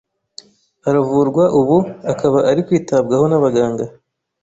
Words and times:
aravurwa, 0.87 1.43
ubu 1.59 1.77
akaba 2.11 2.39
ari 2.49 2.61
kwitabwaho 2.67 3.25
n’abaganga. 3.27 3.85